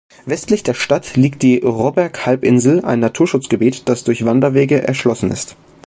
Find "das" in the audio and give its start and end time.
3.87-4.03